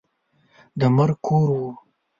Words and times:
د 0.79 0.81
مرګ 0.95 1.17
کور 1.27 1.47
وو. 1.57 1.69